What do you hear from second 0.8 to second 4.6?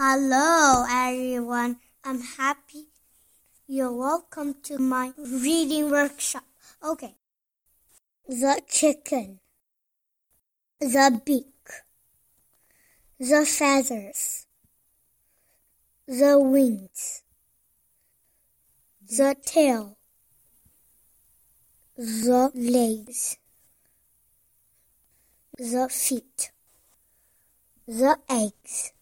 everyone. I'm happy you're welcome